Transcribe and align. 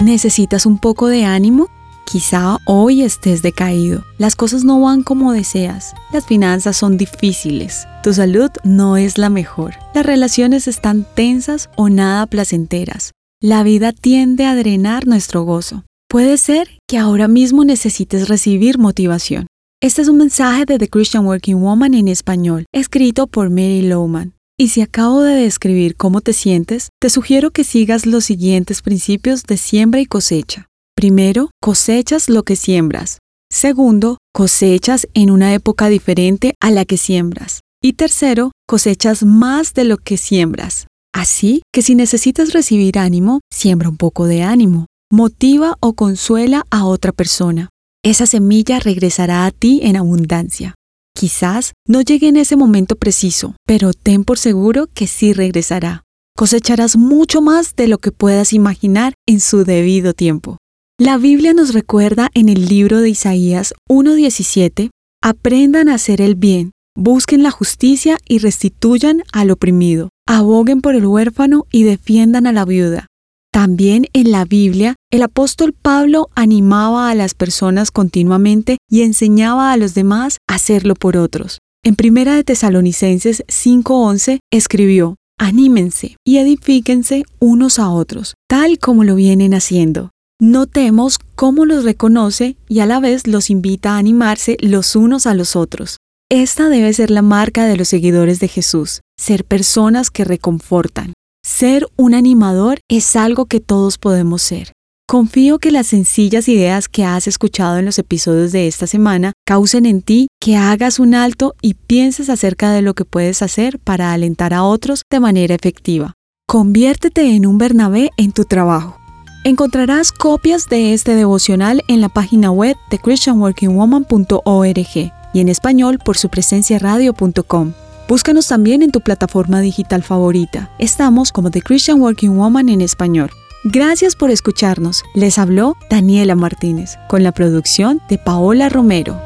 ¿Necesitas 0.00 0.66
un 0.66 0.78
poco 0.78 1.06
de 1.06 1.24
ánimo? 1.24 1.68
Quizá 2.04 2.58
hoy 2.66 3.02
estés 3.02 3.42
decaído. 3.42 4.04
Las 4.18 4.34
cosas 4.34 4.64
no 4.64 4.80
van 4.80 5.04
como 5.04 5.32
deseas. 5.32 5.94
Las 6.12 6.26
finanzas 6.26 6.76
son 6.76 6.96
difíciles. 6.96 7.86
Tu 8.02 8.12
salud 8.12 8.50
no 8.64 8.96
es 8.96 9.18
la 9.18 9.30
mejor. 9.30 9.74
Las 9.94 10.04
relaciones 10.04 10.66
están 10.66 11.06
tensas 11.14 11.70
o 11.76 11.88
nada 11.88 12.26
placenteras. 12.26 13.12
La 13.40 13.62
vida 13.62 13.92
tiende 13.92 14.46
a 14.46 14.56
drenar 14.56 15.06
nuestro 15.06 15.44
gozo. 15.44 15.84
Puede 16.08 16.38
ser 16.38 16.68
que 16.88 16.98
ahora 16.98 17.28
mismo 17.28 17.64
necesites 17.64 18.28
recibir 18.28 18.78
motivación. 18.78 19.46
Este 19.80 20.02
es 20.02 20.08
un 20.08 20.16
mensaje 20.16 20.64
de 20.64 20.78
The 20.78 20.88
Christian 20.88 21.24
Working 21.24 21.60
Woman 21.60 21.94
en 21.94 22.08
español, 22.08 22.64
escrito 22.72 23.26
por 23.28 23.48
Mary 23.48 23.82
Lowman. 23.82 24.33
Y 24.56 24.68
si 24.68 24.82
acabo 24.82 25.22
de 25.22 25.34
describir 25.34 25.96
cómo 25.96 26.20
te 26.20 26.32
sientes, 26.32 26.90
te 27.00 27.10
sugiero 27.10 27.50
que 27.50 27.64
sigas 27.64 28.06
los 28.06 28.24
siguientes 28.24 28.82
principios 28.82 29.42
de 29.42 29.56
siembra 29.56 30.00
y 30.00 30.06
cosecha. 30.06 30.68
Primero, 30.94 31.50
cosechas 31.60 32.28
lo 32.28 32.44
que 32.44 32.54
siembras. 32.54 33.18
Segundo, 33.50 34.18
cosechas 34.32 35.08
en 35.12 35.32
una 35.32 35.54
época 35.54 35.88
diferente 35.88 36.54
a 36.60 36.70
la 36.70 36.84
que 36.84 36.98
siembras. 36.98 37.60
Y 37.82 37.94
tercero, 37.94 38.52
cosechas 38.68 39.24
más 39.24 39.74
de 39.74 39.84
lo 39.84 39.96
que 39.96 40.16
siembras. 40.16 40.86
Así 41.12 41.62
que 41.72 41.82
si 41.82 41.96
necesitas 41.96 42.52
recibir 42.52 42.98
ánimo, 42.98 43.40
siembra 43.52 43.88
un 43.88 43.96
poco 43.96 44.26
de 44.26 44.42
ánimo. 44.42 44.86
Motiva 45.10 45.76
o 45.80 45.94
consuela 45.94 46.64
a 46.70 46.86
otra 46.86 47.10
persona. 47.10 47.70
Esa 48.04 48.26
semilla 48.26 48.78
regresará 48.78 49.46
a 49.46 49.50
ti 49.50 49.80
en 49.82 49.96
abundancia. 49.96 50.74
Quizás 51.16 51.74
no 51.86 52.00
llegue 52.00 52.28
en 52.28 52.36
ese 52.36 52.56
momento 52.56 52.96
preciso, 52.96 53.54
pero 53.66 53.92
ten 53.92 54.24
por 54.24 54.38
seguro 54.38 54.88
que 54.92 55.06
sí 55.06 55.32
regresará. 55.32 56.02
Cosecharás 56.36 56.96
mucho 56.96 57.40
más 57.40 57.76
de 57.76 57.86
lo 57.86 57.98
que 57.98 58.10
puedas 58.10 58.52
imaginar 58.52 59.14
en 59.26 59.38
su 59.38 59.64
debido 59.64 60.12
tiempo. 60.12 60.58
La 60.98 61.16
Biblia 61.16 61.54
nos 61.54 61.72
recuerda 61.72 62.30
en 62.34 62.48
el 62.48 62.66
libro 62.66 63.00
de 63.00 63.10
Isaías 63.10 63.74
1.17, 63.88 64.90
aprendan 65.22 65.88
a 65.88 65.94
hacer 65.94 66.20
el 66.20 66.34
bien, 66.34 66.72
busquen 66.96 67.44
la 67.44 67.52
justicia 67.52 68.18
y 68.28 68.38
restituyan 68.38 69.22
al 69.32 69.52
oprimido, 69.52 70.10
aboguen 70.26 70.80
por 70.80 70.96
el 70.96 71.06
huérfano 71.06 71.66
y 71.70 71.84
defiendan 71.84 72.46
a 72.46 72.52
la 72.52 72.64
viuda. 72.64 73.06
También 73.54 74.08
en 74.14 74.32
la 74.32 74.44
Biblia, 74.44 74.96
el 75.12 75.22
apóstol 75.22 75.74
Pablo 75.80 76.28
animaba 76.34 77.08
a 77.08 77.14
las 77.14 77.34
personas 77.34 77.92
continuamente 77.92 78.78
y 78.90 79.02
enseñaba 79.02 79.70
a 79.70 79.76
los 79.76 79.94
demás 79.94 80.38
a 80.48 80.56
hacerlo 80.56 80.96
por 80.96 81.16
otros. 81.16 81.60
En 81.84 81.94
Primera 81.94 82.34
de 82.34 82.42
Tesalonicenses 82.42 83.44
5:11 83.46 84.40
escribió: 84.50 85.14
Anímense 85.38 86.16
y 86.26 86.38
edifíquense 86.38 87.22
unos 87.38 87.78
a 87.78 87.90
otros, 87.90 88.34
tal 88.48 88.80
como 88.80 89.04
lo 89.04 89.14
vienen 89.14 89.54
haciendo. 89.54 90.10
Notemos 90.40 91.20
cómo 91.36 91.64
los 91.64 91.84
reconoce 91.84 92.56
y 92.68 92.80
a 92.80 92.86
la 92.86 92.98
vez 92.98 93.28
los 93.28 93.50
invita 93.50 93.94
a 93.94 93.98
animarse 93.98 94.56
los 94.58 94.96
unos 94.96 95.28
a 95.28 95.34
los 95.34 95.54
otros. 95.54 95.98
Esta 96.28 96.68
debe 96.68 96.92
ser 96.92 97.12
la 97.12 97.22
marca 97.22 97.66
de 97.66 97.76
los 97.76 97.86
seguidores 97.86 98.40
de 98.40 98.48
Jesús, 98.48 99.02
ser 99.16 99.44
personas 99.44 100.10
que 100.10 100.24
reconfortan. 100.24 101.12
Ser 101.46 101.86
un 101.96 102.14
animador 102.14 102.80
es 102.88 103.16
algo 103.16 103.44
que 103.44 103.60
todos 103.60 103.98
podemos 103.98 104.40
ser. 104.40 104.72
Confío 105.06 105.58
que 105.58 105.70
las 105.70 105.88
sencillas 105.88 106.48
ideas 106.48 106.88
que 106.88 107.04
has 107.04 107.26
escuchado 107.26 107.76
en 107.76 107.84
los 107.84 107.98
episodios 107.98 108.50
de 108.50 108.66
esta 108.66 108.86
semana 108.86 109.34
causen 109.46 109.84
en 109.84 110.00
ti 110.00 110.28
que 110.40 110.56
hagas 110.56 110.98
un 110.98 111.14
alto 111.14 111.54
y 111.60 111.74
pienses 111.74 112.30
acerca 112.30 112.72
de 112.72 112.80
lo 112.80 112.94
que 112.94 113.04
puedes 113.04 113.42
hacer 113.42 113.78
para 113.78 114.14
alentar 114.14 114.54
a 114.54 114.62
otros 114.62 115.02
de 115.10 115.20
manera 115.20 115.54
efectiva. 115.54 116.14
Conviértete 116.48 117.36
en 117.36 117.44
un 117.44 117.58
Bernabé 117.58 118.08
en 118.16 118.32
tu 118.32 118.46
trabajo. 118.46 118.96
Encontrarás 119.44 120.12
copias 120.12 120.70
de 120.70 120.94
este 120.94 121.14
devocional 121.14 121.82
en 121.88 122.00
la 122.00 122.08
página 122.08 122.50
web 122.50 122.74
de 122.90 122.98
christianworkingwoman.org 122.98 125.12
y 125.34 125.40
en 125.40 125.50
español 125.50 125.98
por 126.02 126.16
su 126.16 126.30
presencia 126.30 126.78
radio.com. 126.78 127.74
Búscanos 128.06 128.48
también 128.48 128.82
en 128.82 128.90
tu 128.90 129.00
plataforma 129.00 129.60
digital 129.60 130.02
favorita. 130.02 130.70
Estamos 130.78 131.32
como 131.32 131.50
The 131.50 131.62
Christian 131.62 132.00
Working 132.02 132.36
Woman 132.36 132.68
en 132.68 132.82
español. 132.82 133.30
Gracias 133.64 134.14
por 134.14 134.30
escucharnos. 134.30 135.02
Les 135.14 135.38
habló 135.38 135.74
Daniela 135.88 136.34
Martínez 136.34 136.98
con 137.08 137.22
la 137.22 137.32
producción 137.32 138.02
de 138.10 138.18
Paola 138.18 138.68
Romero. 138.68 139.18